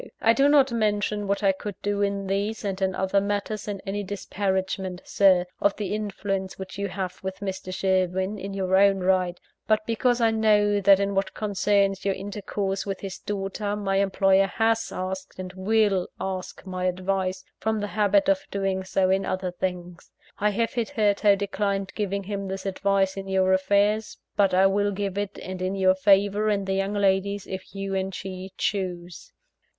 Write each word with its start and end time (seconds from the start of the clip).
I 0.19 0.33
do 0.33 0.49
not 0.49 0.71
mention 0.71 1.27
what 1.27 1.43
I 1.43 1.51
could 1.51 1.79
do 1.83 2.01
in 2.01 2.25
these, 2.25 2.65
and 2.65 2.81
in 2.81 2.95
other 2.95 3.21
matters, 3.21 3.67
in 3.67 3.81
any 3.81 4.01
disparagement, 4.01 5.03
Sir, 5.05 5.45
of 5.59 5.75
the 5.75 5.93
influence 5.93 6.57
which 6.57 6.79
you 6.79 6.87
have 6.87 7.19
with 7.23 7.37
Mr. 7.37 7.71
Sherwin, 7.71 8.39
in 8.39 8.51
your 8.55 8.75
own 8.77 9.01
right; 9.01 9.39
but 9.67 9.85
because 9.85 10.19
I 10.19 10.31
know 10.31 10.81
that 10.81 10.99
in 10.99 11.13
what 11.13 11.35
concerns 11.35 12.03
your 12.03 12.15
intercourse 12.15 12.83
with 12.83 13.01
his 13.01 13.19
daughter, 13.19 13.75
my 13.75 13.97
employer 13.97 14.47
has 14.47 14.91
asked, 14.91 15.37
and 15.37 15.53
will 15.53 16.07
ask 16.19 16.65
my 16.65 16.85
advice, 16.85 17.43
from 17.59 17.79
the 17.79 17.85
habit 17.85 18.27
of 18.27 18.41
doing 18.49 18.83
so 18.83 19.11
in 19.11 19.23
other 19.23 19.51
things. 19.51 20.09
I 20.39 20.49
have 20.49 20.73
hitherto 20.73 21.35
declined 21.35 21.91
giving 21.93 22.23
him 22.23 22.47
this 22.47 22.65
advice 22.65 23.17
in 23.17 23.27
your 23.27 23.53
affairs; 23.53 24.17
but 24.35 24.51
I 24.51 24.65
will 24.65 24.93
give 24.93 25.15
it, 25.19 25.37
and 25.43 25.61
in 25.61 25.75
your 25.75 25.93
favour 25.93 26.49
and 26.49 26.65
the 26.65 26.73
young 26.73 26.93
lady's, 26.95 27.45
if 27.45 27.75
you 27.75 27.93
and 27.93 28.11
she 28.15 28.51
choose." 28.57 29.31